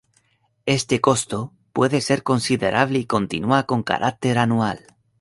[0.65, 4.87] Este costo puede ser considerable y continúa con carácter anual.